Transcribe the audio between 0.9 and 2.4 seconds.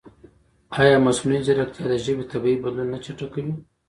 مصنوعي ځیرکتیا د ژبې